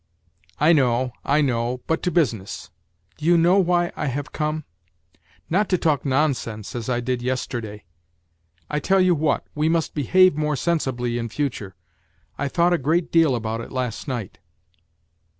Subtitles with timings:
[0.59, 1.81] "I know, I know.
[1.85, 2.71] But to business.
[3.19, 4.63] Do you know why I have come?
[5.47, 7.83] Not to talk nonsense, as I did yesterday.
[8.67, 11.75] I tell you what, we must behave more sensibly in future.
[12.35, 14.39] I thought a great deal about it last night."